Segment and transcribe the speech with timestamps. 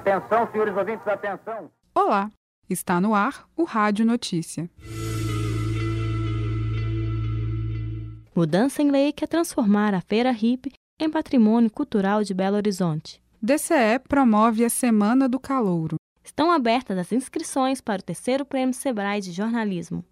[0.00, 1.70] Atenção, senhores ouvintes, atenção.
[1.94, 2.30] Olá,
[2.70, 4.70] está no ar o Rádio Notícia.
[8.34, 13.22] Mudança em lei quer transformar a Feira Hip em patrimônio cultural de Belo Horizonte.
[13.42, 15.96] DCE promove a Semana do Calouro.
[16.24, 20.02] Estão abertas as inscrições para o terceiro Prêmio Sebrae de Jornalismo.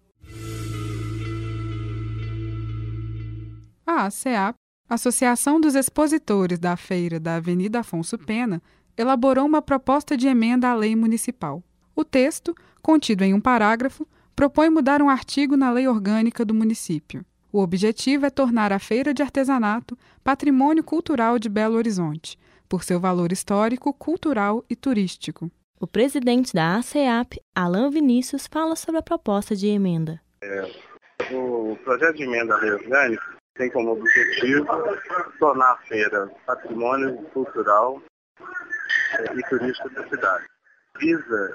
[3.87, 4.55] A ACEAP,
[4.87, 8.61] Associação dos Expositores da Feira da Avenida Afonso Pena,
[8.99, 11.63] elaborou uma proposta de emenda à lei municipal.
[11.95, 17.25] O texto, contido em um parágrafo, propõe mudar um artigo na lei orgânica do município.
[17.49, 22.99] O objetivo é tornar a Feira de Artesanato patrimônio cultural de Belo Horizonte, por seu
[22.99, 25.49] valor histórico, cultural e turístico.
[25.79, 30.19] O presidente da ACEAP, Alain Vinícius, fala sobre a proposta de emenda.
[30.43, 30.69] É,
[31.33, 33.23] o projeto de emenda à lei orgânica
[33.55, 34.67] tem como objetivo
[35.39, 38.01] tornar a feira patrimônio cultural
[39.35, 40.45] e turístico da cidade.
[40.99, 41.53] Visa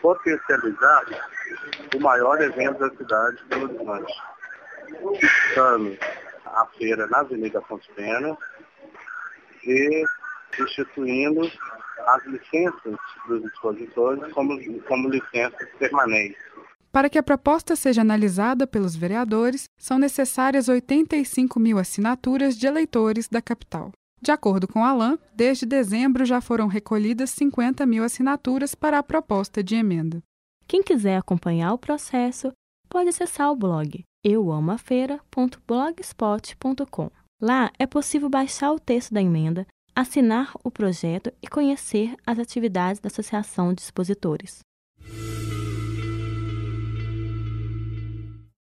[0.00, 1.04] potencializar
[1.94, 4.12] o maior evento da cidade de Belo Horizonte,
[6.46, 8.36] a feira na Avenida Fonte Pena
[9.64, 10.04] e
[10.58, 11.50] instituindo
[12.06, 12.96] as licenças
[13.26, 16.38] dos expositores como, como licenças permanentes.
[16.92, 23.28] Para que a proposta seja analisada pelos vereadores, são necessárias 85 mil assinaturas de eleitores
[23.28, 23.90] da capital.
[24.24, 29.62] De acordo com Alain, desde dezembro já foram recolhidas 50 mil assinaturas para a proposta
[29.62, 30.22] de emenda.
[30.66, 32.50] Quem quiser acompanhar o processo
[32.88, 37.10] pode acessar o blog euamafeira.blogspot.com.
[37.38, 43.00] Lá é possível baixar o texto da emenda, assinar o projeto e conhecer as atividades
[43.00, 44.60] da Associação de Expositores.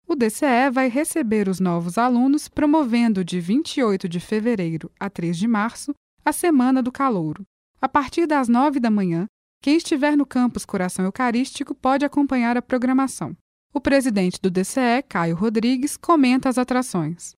[0.07, 5.47] O DCE vai receber os novos alunos, promovendo de 28 de fevereiro a 3 de
[5.47, 7.43] março a Semana do Calouro.
[7.81, 9.25] A partir das 9 da manhã,
[9.61, 13.35] quem estiver no campus Coração Eucarístico pode acompanhar a programação.
[13.73, 17.33] O presidente do DCE, Caio Rodrigues, comenta as atrações.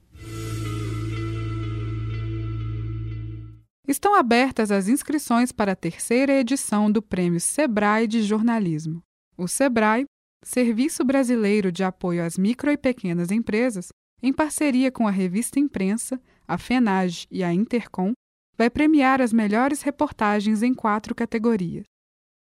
[3.86, 9.02] Estão abertas as inscrições para a terceira edição do Prêmio Sebrae de Jornalismo.
[9.36, 10.06] O Sebrae,
[10.42, 16.20] Serviço Brasileiro de Apoio às Micro e Pequenas Empresas, em parceria com a revista Imprensa,
[16.46, 18.12] a FENAGE e a Intercom,
[18.56, 21.84] vai premiar as melhores reportagens em quatro categorias.